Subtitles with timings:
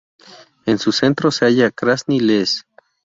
[0.65, 2.65] En su centro se halla Krasni Les.